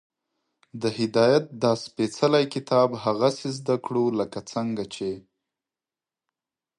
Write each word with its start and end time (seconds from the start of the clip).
د 0.81 0.83
هدایت 0.97 1.45
دا 1.63 1.71
سپېڅلی 1.85 2.45
کتاب 2.53 2.89
هغسې 3.03 3.49
زده 3.57 3.75
کړو، 3.85 4.05
لکه 4.19 4.39
څنګه 4.51 4.83
چې 4.95 5.11